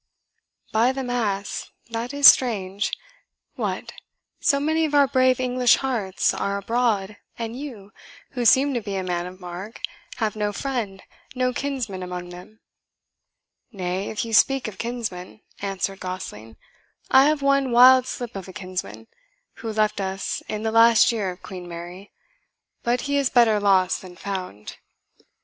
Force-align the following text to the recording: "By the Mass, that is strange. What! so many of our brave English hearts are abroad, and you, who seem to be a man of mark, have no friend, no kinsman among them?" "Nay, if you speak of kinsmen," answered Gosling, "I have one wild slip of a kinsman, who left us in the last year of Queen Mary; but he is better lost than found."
"By 0.71 0.93
the 0.93 1.03
Mass, 1.03 1.69
that 1.91 2.11
is 2.11 2.25
strange. 2.25 2.91
What! 3.53 3.93
so 4.39 4.59
many 4.59 4.83
of 4.83 4.95
our 4.95 5.05
brave 5.07 5.39
English 5.39 5.75
hearts 5.75 6.33
are 6.33 6.57
abroad, 6.57 7.17
and 7.37 7.55
you, 7.55 7.91
who 8.31 8.43
seem 8.43 8.73
to 8.73 8.81
be 8.81 8.95
a 8.95 9.03
man 9.03 9.27
of 9.27 9.39
mark, 9.39 9.79
have 10.15 10.35
no 10.35 10.51
friend, 10.53 11.03
no 11.35 11.53
kinsman 11.53 12.01
among 12.01 12.29
them?" 12.29 12.61
"Nay, 13.71 14.09
if 14.09 14.25
you 14.25 14.33
speak 14.33 14.67
of 14.67 14.79
kinsmen," 14.79 15.41
answered 15.61 15.99
Gosling, 15.99 16.57
"I 17.11 17.25
have 17.25 17.43
one 17.43 17.69
wild 17.71 18.07
slip 18.07 18.35
of 18.35 18.47
a 18.47 18.53
kinsman, 18.53 19.05
who 19.57 19.71
left 19.71 20.01
us 20.01 20.41
in 20.49 20.63
the 20.63 20.71
last 20.71 21.11
year 21.11 21.29
of 21.29 21.43
Queen 21.43 21.67
Mary; 21.67 22.11
but 22.81 23.01
he 23.01 23.17
is 23.19 23.29
better 23.29 23.59
lost 23.59 24.01
than 24.01 24.15
found." 24.15 24.77